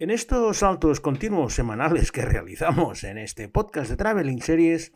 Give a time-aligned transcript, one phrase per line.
[0.00, 4.92] En estos saltos continuos semanales que realizamos en este podcast de Traveling Series,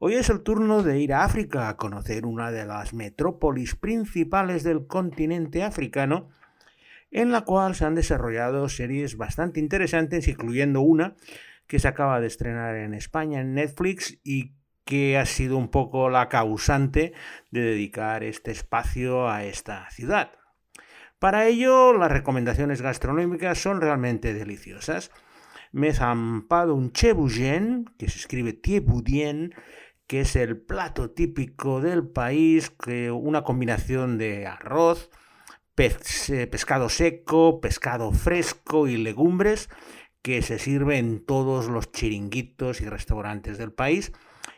[0.00, 4.64] hoy es el turno de ir a África a conocer una de las metrópolis principales
[4.64, 6.28] del continente africano,
[7.12, 11.14] en la cual se han desarrollado series bastante interesantes, incluyendo una
[11.68, 16.10] que se acaba de estrenar en España en Netflix y que ha sido un poco
[16.10, 17.12] la causante
[17.52, 20.32] de dedicar este espacio a esta ciudad.
[21.22, 25.12] Para ello, las recomendaciones gastronómicas son realmente deliciosas.
[25.70, 29.54] Me he zampado un chebougen, que se escribe tieboudien,
[30.08, 35.10] que es el plato típico del país, que una combinación de arroz,
[35.76, 39.70] eh, pescado seco, pescado fresco y legumbres,
[40.22, 44.10] que se sirve en todos los chiringuitos y restaurantes del país.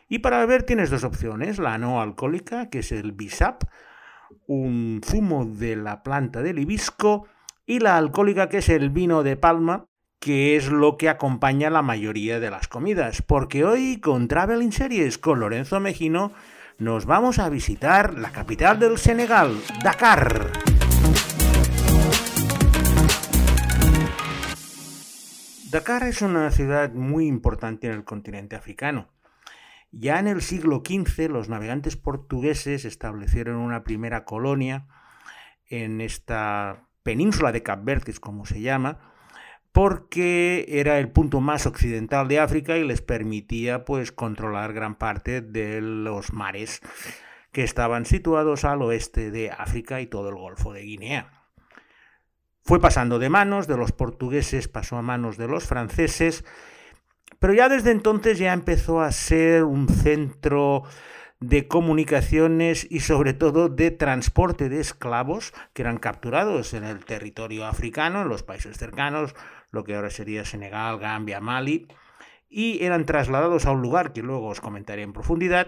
[0.09, 3.65] Y para beber tienes dos opciones, la no alcohólica, que es el bisap,
[4.47, 7.27] un zumo de la planta del hibisco
[7.65, 9.87] y la alcohólica que es el vino de palma,
[10.19, 13.21] que es lo que acompaña la mayoría de las comidas.
[13.21, 16.31] Porque hoy con Traveling Series con Lorenzo Mejino
[16.77, 20.51] nos vamos a visitar la capital del Senegal, Dakar.
[25.71, 29.14] Dakar es una ciudad muy importante en el continente africano.
[29.97, 34.87] Ya en el siglo XV los navegantes portugueses establecieron una primera colonia
[35.67, 38.99] en esta península de Cap Verde, como se llama,
[39.71, 45.39] porque era el punto más occidental de África y les permitía pues controlar gran parte
[45.39, 46.81] de los mares
[47.53, 51.31] que estaban situados al oeste de África y todo el Golfo de Guinea.
[52.65, 56.43] Fue pasando de manos de los portugueses, pasó a manos de los franceses
[57.45, 60.81] pero ya desde entonces ya empezó a ser un centro
[61.39, 67.67] de comunicaciones y sobre todo de transporte de esclavos que eran capturados en el territorio
[67.67, 69.35] africano, en los países cercanos,
[69.69, 71.87] lo que ahora sería Senegal, Gambia, Mali,
[72.49, 75.67] y eran trasladados a un lugar que luego os comentaré en profundidad,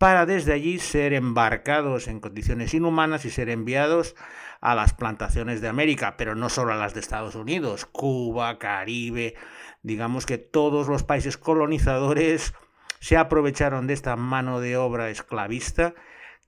[0.00, 4.16] para desde allí ser embarcados en condiciones inhumanas y ser enviados
[4.62, 9.34] a las plantaciones de América, pero no solo a las de Estados Unidos, Cuba, Caribe,
[9.82, 12.54] digamos que todos los países colonizadores
[12.98, 15.92] se aprovecharon de esta mano de obra esclavista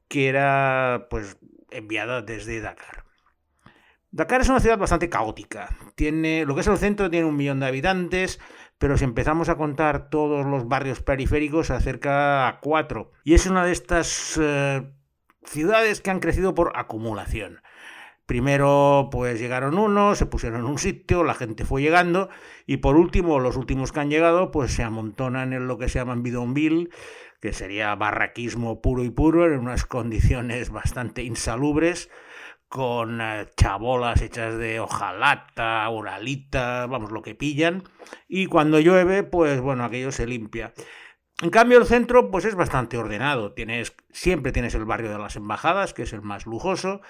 [0.09, 1.37] que era pues
[1.71, 3.05] enviada desde Dakar.
[4.13, 5.77] Dakar es una ciudad bastante caótica.
[5.95, 8.41] Tiene, lo que es el centro tiene un millón de habitantes,
[8.83, 13.13] pero si empezamos a contar todos los barrios periféricos, se acerca a cuatro.
[13.23, 14.91] Y es una de estas eh,
[15.45, 17.63] ciudades que han crecido por acumulación.
[18.27, 22.29] Primero, pues llegaron unos, se pusieron en un sitio, la gente fue llegando,
[22.67, 26.01] y por último, los últimos que han llegado, pues se amontonan en lo que se
[26.01, 26.89] llaman bidonville,
[27.41, 32.11] que sería barraquismo puro y puro, en unas condiciones bastante insalubres,
[32.73, 37.83] con eh, chabolas hechas de hojalata, oralita, vamos, lo que pillan,
[38.29, 40.73] y cuando llueve, pues bueno, aquello se limpia.
[41.43, 43.53] En cambio, el centro, pues es bastante ordenado.
[43.53, 47.03] Tienes, siempre tienes el barrio de las embajadas, que es el más lujoso,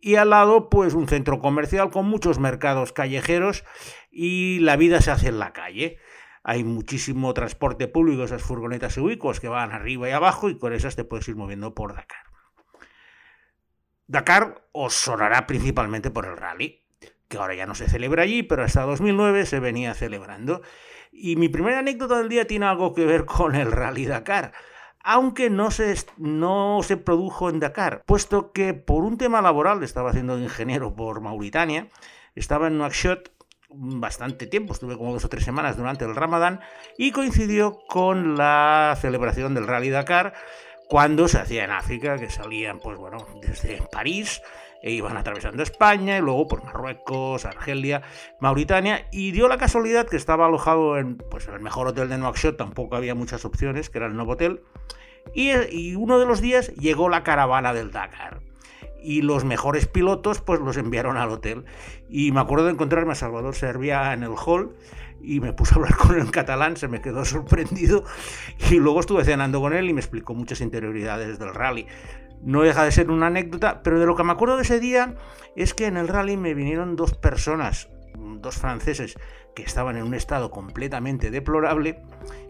[0.00, 3.64] y al lado pues un centro comercial con muchos mercados callejeros
[4.10, 5.98] y la vida se hace en la calle.
[6.42, 10.96] Hay muchísimo transporte público, esas furgonetas ubicos que van arriba y abajo y con esas
[10.96, 12.31] te puedes ir moviendo por Dakar.
[14.06, 16.82] Dakar os sonará principalmente por el rally,
[17.28, 20.62] que ahora ya no se celebra allí, pero hasta 2009 se venía celebrando.
[21.12, 24.52] Y mi primera anécdota del día tiene algo que ver con el rally Dakar
[25.04, 30.10] aunque no se, no se produjo en Dakar, puesto que por un tema laboral estaba
[30.10, 31.88] haciendo ingeniero por Mauritania,
[32.34, 33.30] estaba en Nouakchott
[33.74, 36.60] bastante tiempo, estuve como dos o tres semanas durante el Ramadán
[36.98, 40.34] y coincidió con la celebración del Rally Dakar
[40.92, 44.42] cuando se hacía en África, que salían pues bueno, desde París
[44.82, 48.02] e iban atravesando España y luego por Marruecos, Argelia,
[48.40, 52.58] Mauritania y dio la casualidad que estaba alojado en, pues, el mejor hotel de Nouakchott,
[52.58, 54.64] tampoco había muchas opciones, que era el Novotel,
[55.32, 58.42] y, y uno de los días llegó la caravana del Dakar
[59.00, 61.64] y los mejores pilotos pues los enviaron al hotel.
[62.10, 64.76] Y me acuerdo de encontrarme a Salvador Servia en el hall
[65.22, 68.04] y me puse a hablar con él en catalán, se me quedó sorprendido
[68.70, 71.86] y luego estuve cenando con él y me explicó muchas interioridades del rally.
[72.42, 75.14] No deja de ser una anécdota, pero de lo que me acuerdo de ese día
[75.54, 79.16] es que en el rally me vinieron dos personas, dos franceses,
[79.54, 82.00] que estaban en un estado completamente deplorable,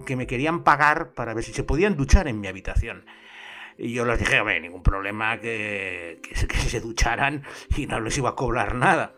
[0.07, 3.05] que me querían pagar para ver si se podían duchar en mi habitación.
[3.77, 7.43] Y yo les dije, hombre, ningún problema que, que, que se ducharan
[7.77, 9.15] y no les iba a cobrar nada.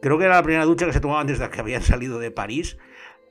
[0.00, 2.78] Creo que era la primera ducha que se tomaban desde que habían salido de París.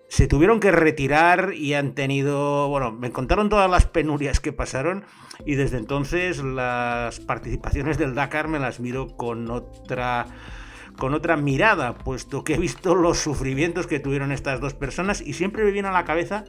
[0.08, 5.06] Se tuvieron que retirar y han tenido, bueno, me contaron todas las penurias que pasaron
[5.46, 10.26] y desde entonces las participaciones del Dakar me las miro con otra
[10.98, 15.32] con otra mirada, puesto que he visto los sufrimientos que tuvieron estas dos personas y
[15.32, 16.44] siempre me viene a la cabeza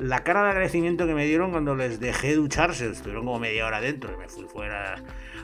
[0.00, 2.90] la cara de agradecimiento que me dieron cuando les dejé ducharse.
[2.90, 4.94] Estuvieron como media hora dentro me fui fuera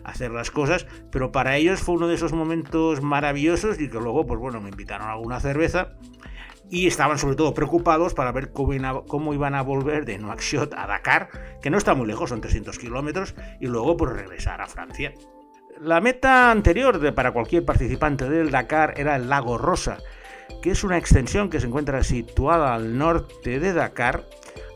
[0.03, 3.99] a hacer las cosas, pero para ellos fue uno de esos momentos maravillosos y que
[3.99, 5.93] luego, pues bueno, me invitaron a alguna cerveza
[6.71, 11.29] y estaban sobre todo preocupados para ver cómo, iban a volver de Nouakchott a Dakar,
[11.61, 15.13] que no está muy lejos, son 300 kilómetros, y luego pues regresar a Francia.
[15.81, 19.99] La meta anterior de, para cualquier participante del Dakar era el lago Rosa,
[20.63, 24.25] que es una extensión que se encuentra situada al norte de Dakar,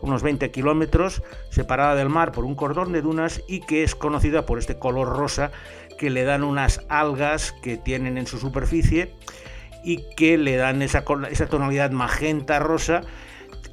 [0.03, 4.47] unos 20 kilómetros, separada del mar por un cordón de dunas y que es conocida
[4.47, 5.51] por este color rosa
[5.99, 9.13] que le dan unas algas que tienen en su superficie
[9.85, 13.03] y que le dan esa, esa tonalidad magenta rosa.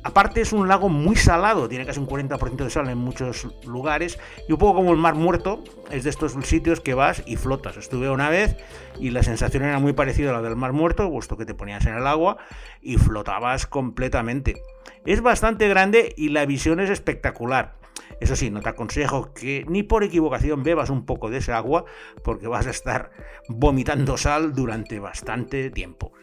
[0.08, 4.18] Aparte es un lago muy salado, tiene casi un 40% de sal en muchos lugares
[4.48, 7.76] y un poco como el mar muerto, es de estos sitios que vas y flotas.
[7.76, 8.56] Estuve una vez
[9.02, 11.86] y la sensación era muy parecida a la del mar muerto, puesto que te ponías
[11.88, 12.38] en el agua
[12.82, 14.62] y flotabas completamente.
[15.06, 17.76] Es bastante grande y la visión es espectacular.
[18.22, 21.84] Eso sí, no te aconsejo que ni por equivocación bebas un poco de ese agua
[22.24, 23.12] porque vas a estar
[23.50, 26.14] vomitando sal durante bastante tiempo.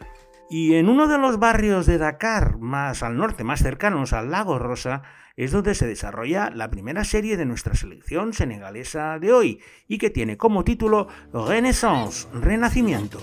[0.56, 4.56] Y en uno de los barrios de Dakar, más al norte, más cercanos al lago
[4.60, 5.02] Rosa,
[5.34, 10.10] es donde se desarrolla la primera serie de nuestra selección senegalesa de hoy y que
[10.10, 13.18] tiene como título Renaissance, Renacimiento.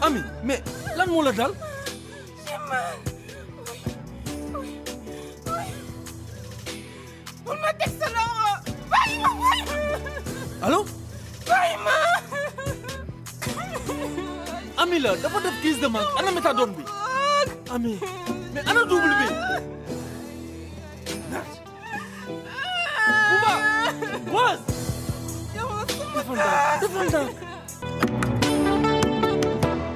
[0.00, 0.20] Ami,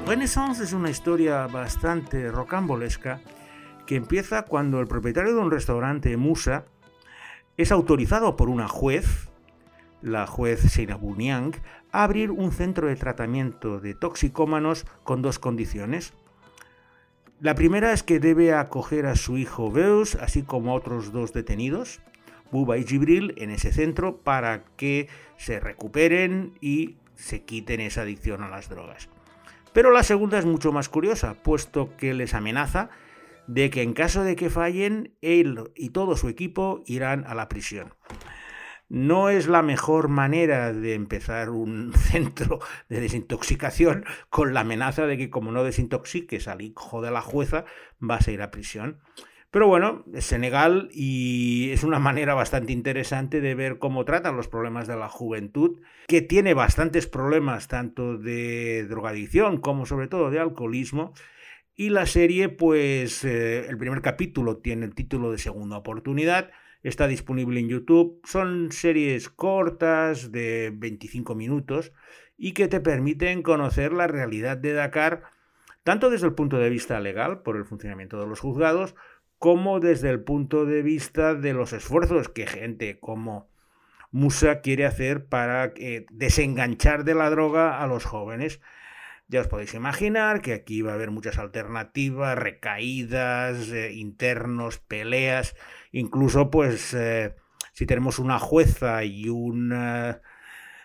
[0.06, 3.22] Renaissance es una historia bastante rocambolesca
[3.86, 6.66] que empieza cuando el propietario de un restaurante, Musa,
[7.56, 9.27] es autorizado por una juez
[10.02, 11.54] la juez Seinabul Niang
[11.92, 16.14] a abrir un centro de tratamiento de toxicómanos con dos condiciones.
[17.40, 21.32] La primera es que debe acoger a su hijo Beus, así como a otros dos
[21.32, 22.00] detenidos,
[22.50, 28.42] Buba y Gibril, en ese centro para que se recuperen y se quiten esa adicción
[28.42, 29.08] a las drogas.
[29.72, 32.90] Pero la segunda es mucho más curiosa, puesto que les amenaza
[33.46, 37.48] de que en caso de que fallen, él y todo su equipo irán a la
[37.48, 37.94] prisión.
[38.88, 45.18] No es la mejor manera de empezar un centro de desintoxicación con la amenaza de
[45.18, 47.64] que como no desintoxiques al hijo de la jueza
[47.98, 49.00] vas a ir a prisión.
[49.50, 54.46] Pero bueno, es Senegal y es una manera bastante interesante de ver cómo tratan los
[54.46, 60.38] problemas de la juventud, que tiene bastantes problemas tanto de drogadicción como sobre todo de
[60.38, 61.14] alcoholismo.
[61.74, 66.50] Y la serie, pues eh, el primer capítulo tiene el título de Segunda Oportunidad
[66.82, 68.20] Está disponible en YouTube.
[68.24, 71.92] Son series cortas de 25 minutos
[72.36, 75.38] y que te permiten conocer la realidad de Dakar
[75.88, 78.94] tanto desde el punto de vista legal, por el funcionamiento de los juzgados,
[79.38, 83.48] como desde el punto de vista de los esfuerzos que gente como
[84.10, 88.60] Musa quiere hacer para eh, desenganchar de la droga a los jóvenes.
[89.30, 95.54] Ya os podéis imaginar que aquí va a haber muchas alternativas, recaídas, eh, internos, peleas,
[95.92, 97.34] incluso pues eh,
[97.74, 100.16] si tenemos una jueza y un eh,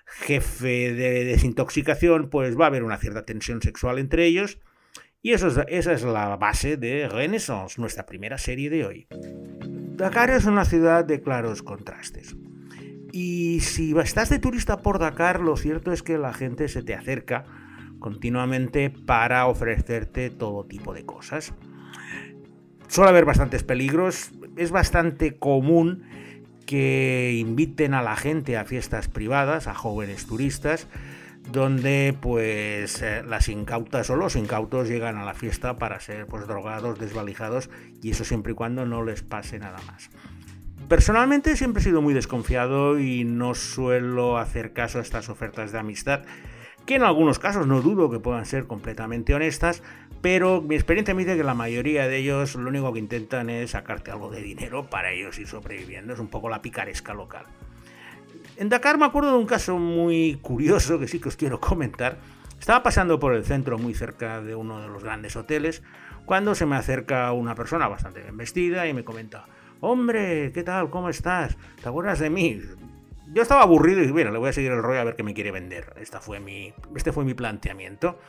[0.06, 4.60] jefe de desintoxicación, pues va a haber una cierta tensión sexual entre ellos.
[5.22, 9.08] Y esa es la base de Renaissance, nuestra primera serie de hoy.
[9.96, 12.36] Dakar es una ciudad de claros contrastes.
[13.14, 16.94] Y si estás de turista por Dakar, lo cierto es que la gente se te
[16.94, 17.63] acerca
[18.04, 21.54] continuamente para ofrecerte todo tipo de cosas.
[22.90, 26.04] Suele haber bastantes peligros, es bastante común
[26.68, 30.88] que inviten a la gente a fiestas privadas, a jóvenes turistas,
[31.50, 36.46] donde pues eh, las incautas o los incautos llegan a la fiesta para ser pues
[36.46, 37.70] drogados, desvalijados
[38.02, 40.10] y eso siempre y cuando no les pase nada más.
[40.90, 45.80] Personalmente siempre he sido muy desconfiado y no suelo hacer caso a estas ofertas de
[45.80, 46.24] amistad
[46.86, 49.82] que en algunos casos no dudo que puedan ser completamente honestas,
[50.22, 53.72] pero mi experiencia me dice que la mayoría de ellos lo único que intentan es
[53.72, 57.46] sacarte algo de dinero para ellos ir sobreviviendo, es un poco la picaresca local.
[58.58, 62.18] En Dakar me acuerdo de un caso muy curioso que sí que os quiero comentar.
[62.60, 65.84] Estaba pasando por el centro muy cerca de uno de los grandes hoteles
[66.26, 69.46] cuando se me acerca una persona bastante bien vestida y me comenta,
[69.82, 70.90] hombre, ¿qué tal?
[70.90, 71.58] ¿Cómo estás?
[71.82, 72.62] ¿Te acuerdas de mí?
[73.34, 75.34] Yo estaba aburrido y bueno, le voy a seguir el rollo a ver qué me
[75.34, 75.94] quiere vender.
[75.98, 78.20] Esta fue mi, este fue mi planteamiento.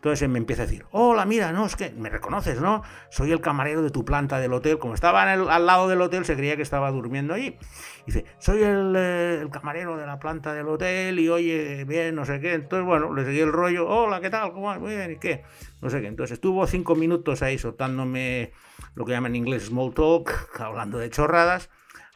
[0.00, 2.82] Entonces me empieza a decir, hola, mira, no, es que me reconoces, ¿no?
[3.10, 4.78] Soy el camarero de tu planta del hotel.
[4.78, 7.58] Como estaba al lado del hotel, se creía que estaba durmiendo allí.
[8.06, 12.40] Dice, soy eh, el, camarero de la planta del hotel y oye, bien, no sé
[12.40, 12.54] qué.
[12.54, 14.52] Entonces, bueno, le seguí el rollo, hola, ¿qué tal?
[14.52, 15.44] ¿Cómo Muy bien, ¿y qué?
[15.82, 16.06] No sé qué.
[16.06, 18.52] Entonces estuvo cinco minutos ahí soltándome
[18.94, 21.68] lo que llaman en inglés small talk, hablando de chorradas,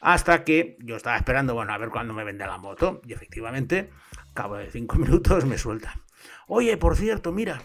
[0.04, 3.00] hasta que yo estaba esperando, bueno, a ver cuándo me vende la moto.
[3.06, 3.90] Y efectivamente,
[4.34, 5.98] cabo de cinco minutos me suelta.
[6.46, 7.62] Oye, por cierto, mira,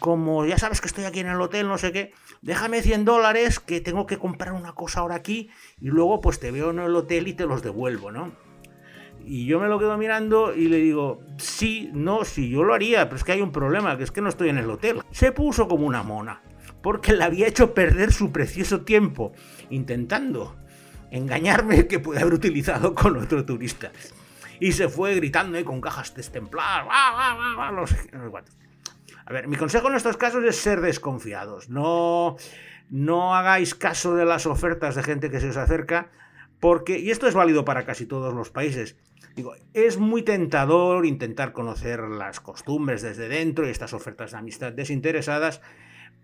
[0.00, 2.12] como ya sabes que estoy aquí en el hotel, no sé qué,
[2.42, 5.48] déjame 100 dólares que tengo que comprar una cosa ahora aquí
[5.80, 8.32] y luego pues te veo en el hotel y te los devuelvo, ¿no?
[9.24, 13.04] Y yo me lo quedo mirando y le digo, sí, no, sí, yo lo haría,
[13.04, 15.02] pero es que hay un problema, que es que no estoy en el hotel.
[15.12, 16.42] Se puso como una mona,
[16.82, 19.32] porque le había hecho perder su precioso tiempo
[19.70, 20.56] intentando
[21.10, 23.92] engañarme que puede haber utilizado con otro turista.
[24.58, 26.86] Y se fue gritando y con cajas destempladas,
[29.28, 31.68] a ver, mi consejo en estos casos es ser desconfiados.
[31.68, 32.36] No,
[32.90, 36.10] no hagáis caso de las ofertas de gente que se os acerca,
[36.60, 38.96] porque, y esto es válido para casi todos los países,
[39.34, 44.72] digo, es muy tentador intentar conocer las costumbres desde dentro y estas ofertas de amistad
[44.72, 45.60] desinteresadas,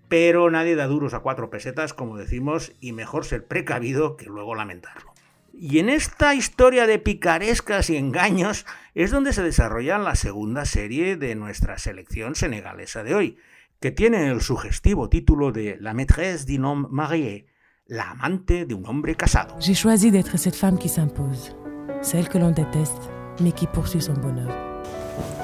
[0.08, 4.54] pero nadie da duros a cuatro pesetas, como decimos, y mejor ser precavido que luego
[4.54, 5.12] lamentarlo.
[5.54, 11.16] Y en esta historia de picarescas y engaños es donde se desarrolla la segunda serie
[11.16, 13.38] de nuestra selección senegalesa de hoy,
[13.80, 17.46] que tiene el sugestivo título de La maîtresse d'un homme marié,
[17.86, 19.56] la amante de un hombre casado.
[19.60, 21.54] J'ai choisi d'être cette femme qui s'impose,
[22.00, 23.10] celle que l'on déteste,
[23.40, 24.50] mais qui poursuit son bonheur.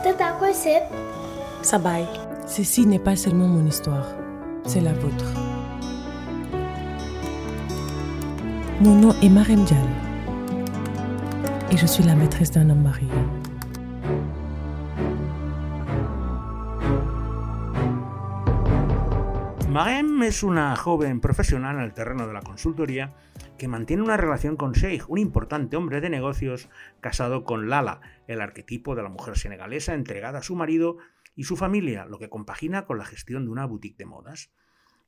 [0.03, 0.83] Tata, quoi c'est
[1.63, 2.05] Sabay.
[2.47, 4.15] Ceci n'est pas seulement mon histoire,
[4.69, 5.25] c'est la vôtre.
[8.83, 9.89] Mon nom est Marem Diallo
[11.71, 13.09] et je suis la maîtresse d'un homme marié.
[19.71, 23.15] Marem es una joven profesional en el terreno de la consultoría
[23.57, 26.69] que mantiene una relación con Sheikh, un importante hombre de negocios
[27.01, 30.99] casado con Lala, el arquetipo de la mujer senegalesa entregada a su marido
[31.39, 34.51] y su familia, lo que compagina con la gestión de una boutique de modas.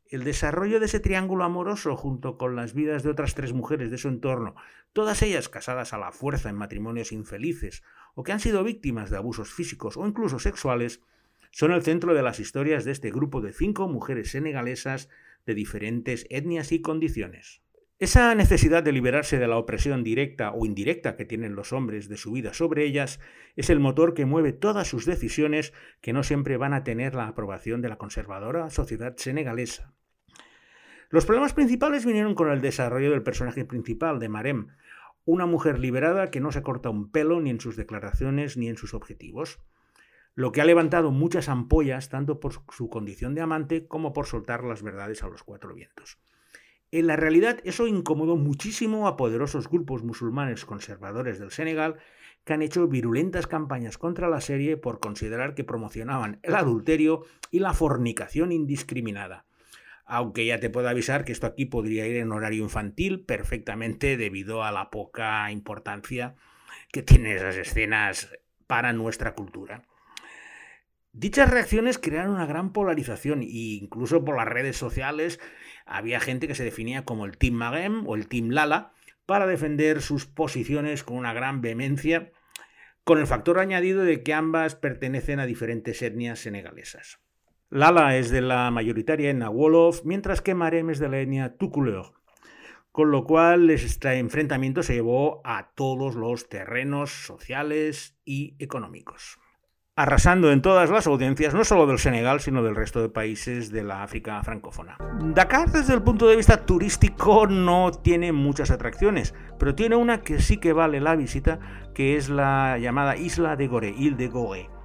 [0.06, 3.98] El desarrollo de ese triángulo amoroso junto con las vidas de otras tres mujeres de
[3.98, 4.54] su entorno,
[4.92, 7.82] todas ellas casadas a la fuerza en matrimonios infelices
[8.14, 11.02] o que han sido víctimas de abusos físicos o incluso sexuales,
[11.50, 15.08] son el centro de las historias de este grupo de cinco mujeres senegalesas
[15.46, 17.60] de diferentes etnias y condiciones.
[18.00, 22.16] Esa necesidad de liberarse de la opresión directa o indirecta que tienen los hombres de
[22.16, 23.20] su vida sobre ellas
[23.56, 27.28] es el motor que mueve todas sus decisiones que no siempre van a tener la
[27.28, 29.92] aprobación de la conservadora sociedad senegalesa.
[31.10, 34.68] Los problemas principales vinieron con el desarrollo del personaje principal de Marem,
[35.26, 38.78] una mujer liberada que no se corta un pelo ni en sus declaraciones ni en
[38.78, 39.60] sus objetivos,
[40.34, 44.64] lo que ha levantado muchas ampollas tanto por su condición de amante como por soltar
[44.64, 46.18] las verdades a los cuatro vientos.
[46.92, 51.96] En la realidad eso incomodó muchísimo a poderosos grupos musulmanes conservadores del Senegal
[52.44, 57.60] que han hecho virulentas campañas contra la serie por considerar que promocionaban el adulterio y
[57.60, 59.44] la fornicación indiscriminada
[60.10, 64.64] aunque ya te puedo avisar que esto aquí podría ir en horario infantil perfectamente debido
[64.64, 66.34] a la poca importancia
[66.90, 68.28] que tienen esas escenas
[68.66, 69.84] para nuestra cultura.
[71.12, 75.38] Dichas reacciones crearon una gran polarización e incluso por las redes sociales
[75.90, 78.92] había gente que se definía como el Team Magem o el Team Lala
[79.26, 82.30] para defender sus posiciones con una gran vehemencia,
[83.04, 87.18] con el factor añadido de que ambas pertenecen a diferentes etnias senegalesas.
[87.70, 92.12] Lala es de la mayoritaria en Wolof, mientras que Marem es de la etnia Tukuleur,
[92.92, 99.38] con lo cual este enfrentamiento se llevó a todos los terrenos sociales y económicos,
[100.02, 103.82] arrasando en todas las audiencias, no solo del Senegal, sino del resto de países de
[103.82, 104.96] la África francófona.
[105.20, 110.40] Dakar, desde el punto de vista turístico, no tiene muchas atracciones, pero tiene una que
[110.40, 111.58] sí que vale la visita,
[111.94, 114.80] que es la llamada Isla de Gore, Ile de Gore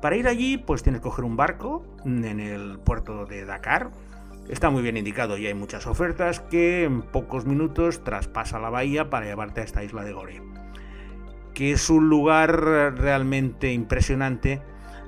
[0.00, 3.90] para ir allí, pues tienes que coger un barco en el puerto de Dakar.
[4.48, 9.10] Está muy bien indicado y hay muchas ofertas que en pocos minutos traspasa la bahía
[9.10, 10.42] para llevarte a esta isla de Gore.
[11.56, 12.50] Que es un lugar
[12.98, 14.60] realmente impresionante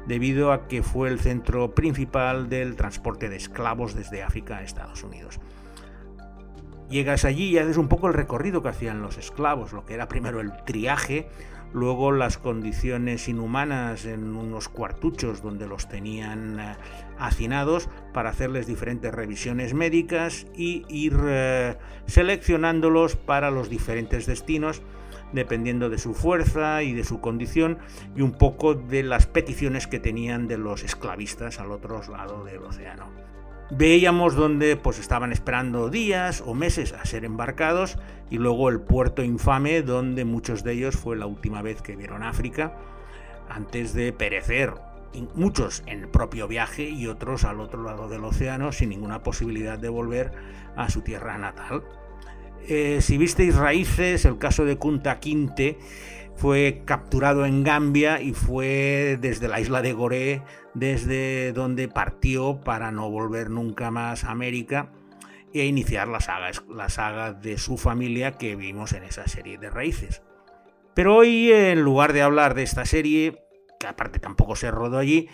[0.06, 5.04] debido a que fue el centro principal del transporte de esclavos desde África a Estados
[5.04, 5.38] Unidos.
[6.88, 10.08] Llegas allí y haces un poco el recorrido que hacían los esclavos, lo que era
[10.08, 11.28] primero el triaje,
[11.74, 16.76] luego las condiciones inhumanas en unos cuartuchos donde los tenían eh,
[17.18, 21.76] hacinados para hacerles diferentes revisiones médicas y ir eh,
[22.06, 24.80] seleccionándolos para los diferentes destinos
[25.32, 27.78] dependiendo de su fuerza y de su condición
[28.16, 32.62] y un poco de las peticiones que tenían de los esclavistas al otro lado del
[32.62, 33.06] océano.
[33.70, 37.98] Veíamos donde pues estaban esperando días o meses a ser embarcados
[38.30, 42.22] y luego el puerto infame donde muchos de ellos fue la última vez que vieron
[42.22, 42.72] África
[43.50, 44.72] antes de perecer
[45.34, 49.78] muchos en el propio viaje y otros al otro lado del océano sin ninguna posibilidad
[49.78, 50.32] de volver
[50.76, 51.82] a su tierra natal.
[52.70, 55.78] Eh, si visteis raíces, el caso de Kunta Kinte
[56.36, 60.42] fue capturado en Gambia y fue desde la isla de Goré,
[60.74, 64.92] desde donde partió para no volver nunca más a América
[65.54, 69.70] e iniciar la saga, la saga de su familia que vimos en esa serie de
[69.70, 70.22] raíces.
[70.92, 73.42] Pero hoy, en lugar de hablar de esta serie,
[73.80, 75.28] que aparte tampoco se rodó allí,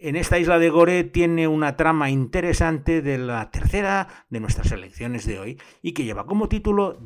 [0.00, 5.26] en esta isla de Gore tiene una trama interesante de la tercera de nuestras selecciones
[5.26, 6.98] de hoy y que lleva como título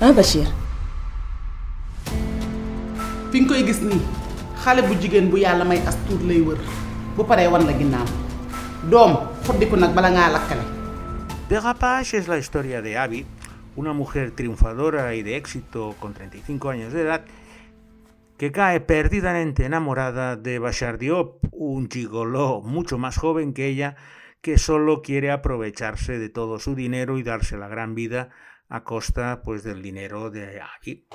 [0.00, 0.46] Bachir
[3.30, 4.00] fi nga koy gis nii
[4.64, 6.58] xale bu jigéen bu yàlla may as tuut lay wër.
[7.16, 8.08] Bu paree wan la ginnaaw.
[8.90, 9.12] Doom
[9.44, 10.64] xoddiku nag bala ngaa lakkale.
[11.48, 13.26] Degapage es la historia de Abby,
[13.76, 17.22] una mujer triunfadora y de éxito con 35 años de edad,
[18.38, 23.96] que cae perdidamente enamorada de Bashar Diop, un gigoló mucho más joven que ella,
[24.40, 28.30] que solo quiere aprovecharse de todo su dinero y darse la gran vida
[28.68, 31.08] a costa pues del dinero de Abby.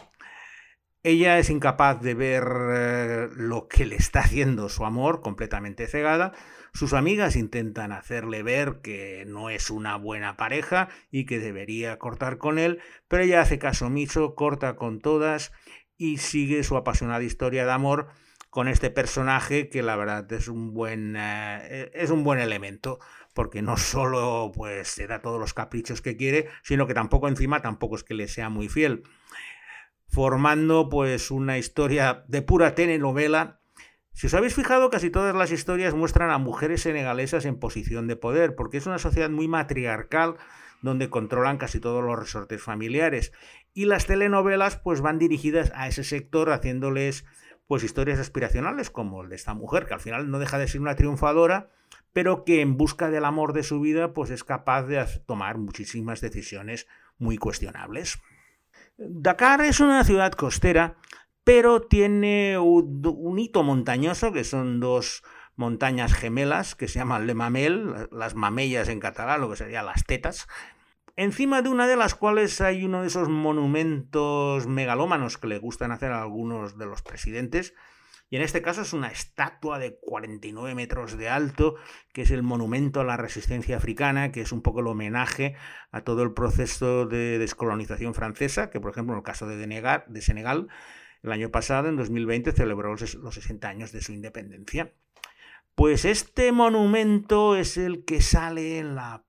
[1.02, 6.34] Ella es incapaz de ver eh, lo que le está haciendo su amor, completamente cegada.
[6.74, 12.38] Sus amigas intentan hacerle ver que no es una buena pareja y que debería cortar
[12.38, 15.52] con él, pero ella hace caso omiso, corta con todas
[15.98, 18.08] y sigue su apasionada historia de amor
[18.50, 23.00] con este personaje que la verdad es un buen eh, es un buen elemento
[23.34, 27.62] porque no solo pues se da todos los caprichos que quiere sino que tampoco encima
[27.62, 29.04] tampoco es que le sea muy fiel
[30.08, 33.60] formando pues una historia de pura telenovela
[34.14, 38.16] si os habéis fijado, casi todas las historias muestran a mujeres senegalesas en posición de
[38.16, 40.36] poder, porque es una sociedad muy matriarcal
[40.84, 43.32] donde controlan casi todos los resortes familiares.
[43.74, 47.26] Y las telenovelas pues van dirigidas a ese sector haciéndoles
[47.68, 50.82] pues historias aspiracionales como el de esta mujer, que al final no deja de ser
[50.82, 51.70] una triunfadora,
[52.12, 56.22] pero que en busca del amor de su vida pues es capaz de tomar muchísimas
[56.22, 58.20] decisiones muy cuestionables.
[58.98, 60.98] Dakar es una ciudad costera
[61.44, 65.24] pero tiene un, hito montañoso, que son dos
[65.56, 70.06] montañas gemelas, que se llaman Le Mamel, las mamellas en catalán, lo que serían las
[70.06, 70.48] tetas,
[71.16, 75.92] encima de una de las cuales hay uno de esos monumentos megalómanos que le gustan
[75.92, 77.74] hacer a algunos de los presidentes,
[78.34, 81.76] y en este caso es una estatua de 49 metros de alto,
[82.14, 85.56] que es el monumento a la resistencia africana, que es un poco el homenaje
[85.92, 90.68] a todo el proceso de descolonización francesa, que por ejemplo en el caso de, Senegal,
[91.22, 94.92] el año pasado, en 2020, celebró los 60 años de su independencia.
[95.76, 99.26] Pues este monumento es el que sale en la,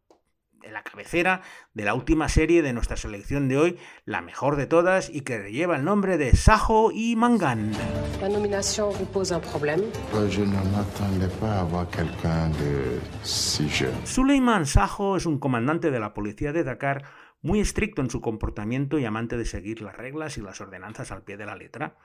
[0.65, 1.43] en la cabecera
[1.75, 5.51] de la última serie de nuestra selección de hoy, la mejor de todas y que
[5.53, 7.73] lleva el nombre de Sajo y Mangan.
[8.21, 9.83] La nomination vous pose un problème
[10.31, 13.95] Je ne m'attendais pas à voir quelqu'un de si jeune.
[14.05, 17.05] Suleiman Sajo es un comandante de la policía de Dakar
[17.43, 21.23] muy estricto en su comportamiento y amante de seguir las reglas y las ordenanzas al
[21.23, 21.97] pie de la letra.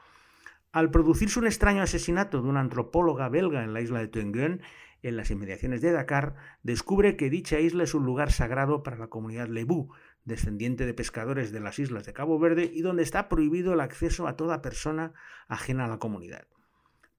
[0.72, 4.62] Al producirse un extraño asesinato de una antropóloga belga en la isla de Tengun,
[5.02, 9.08] en las inmediaciones de Dakar, descubre que dicha isla es un lugar sagrado para la
[9.08, 9.94] comunidad Lebu,
[10.26, 14.28] descendiente de pescadores de las islas de Cabo Verde y donde está prohibido el acceso
[14.28, 15.14] a toda persona
[15.48, 16.48] ajena a la comunidad.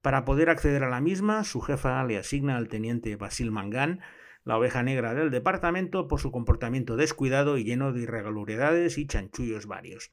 [0.01, 4.01] Para poder acceder a la misma, su jefa le asigna al teniente Basil Mangan
[4.43, 9.67] la oveja negra del departamento por su comportamiento descuidado y lleno de irregularidades y chanchullos
[9.67, 10.11] varios,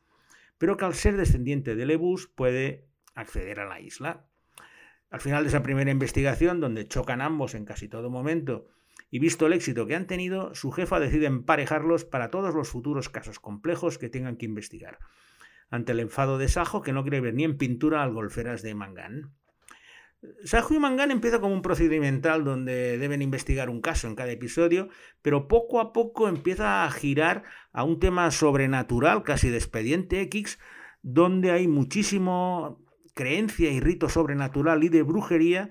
[0.59, 4.28] pero que al ser descendiente de Lebus puede acceder a la isla.
[5.11, 8.67] Al final de esa primera investigación, donde chocan ambos en casi todo momento,
[9.11, 13.09] y visto el éxito que han tenido, su jefa decide emparejarlos para todos los futuros
[13.09, 14.99] casos complejos que tengan que investigar,
[15.71, 18.75] ante el enfado de Sajo que no quiere ver ni en pintura al golferas de
[18.75, 19.33] Mangán.
[20.43, 24.89] Sajo y Mangan empieza como un procedimental donde deben investigar un caso en cada episodio,
[25.23, 30.59] pero poco a poco empieza a girar a un tema sobrenatural, casi de expediente X,
[31.03, 32.85] donde hay muchísimo
[33.19, 35.71] creencia y rito sobrenatural y de brujería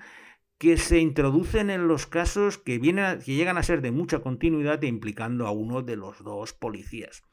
[0.57, 4.83] que se introducen en los casos que, vienen que llegan a ser de mucha continuidad
[4.83, 7.23] e implicando a uno de los dos policías.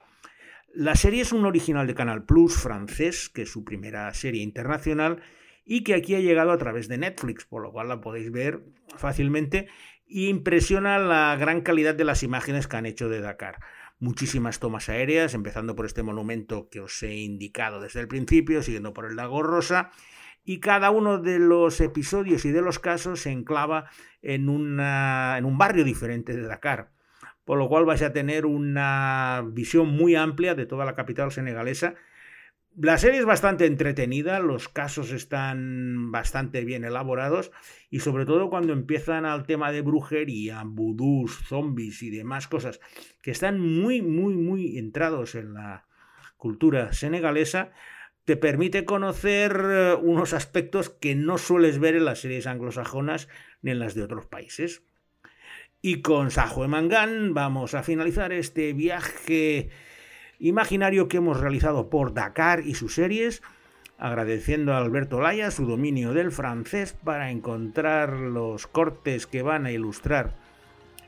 [0.73, 5.21] La serie es un original de Canal Plus francés, que es su primera serie internacional,
[5.65, 8.61] y que aquí ha llegado a través de Netflix, por lo cual la podéis ver
[8.97, 9.67] fácilmente
[10.07, 13.59] y impresiona la gran calidad de las imágenes que han hecho de Dakar.
[13.99, 18.93] Muchísimas tomas aéreas, empezando por este monumento que os he indicado desde el principio, siguiendo
[18.93, 19.91] por el lago Rosa,
[20.45, 23.89] y cada uno de los episodios y de los casos se enclava
[24.21, 26.91] en, una, en un barrio diferente de Dakar,
[27.45, 31.95] por lo cual vais a tener una visión muy amplia de toda la capital senegalesa.
[32.77, 37.53] La serie es bastante entretenida, los casos están bastante bien elaborados
[37.89, 42.81] y sobre todo cuando empiezan al tema de brujería, vudús, zombies y demás cosas
[43.23, 45.87] que están muy, muy, muy entrados en la
[46.37, 47.71] cultura senegalesa,
[48.25, 53.29] te permite conocer eh, unos aspectos que no sueles ver en las series anglosajonas
[53.63, 54.83] ni en las de otros países.
[55.81, 59.71] Y con Sajo Mangán vamos a finalizar este viaje
[60.39, 63.43] imaginario que hemos realizado por Dakar y sus series,
[63.99, 69.73] agradeciendo a Alberto Laya su dominio del francés para encontrar los cortes que van a
[69.73, 70.35] ilustrar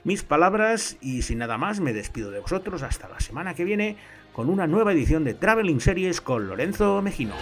[0.07, 3.97] mis palabras y sin nada más me despido de vosotros hasta la semana que viene
[4.33, 7.35] con una nueva edición de Traveling Series con Lorenzo Mejino.